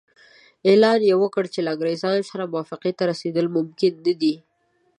[0.69, 4.35] اعلان یې وکړ چې له انګریزانو سره موافقې ته رسېدل ممکن نه دي.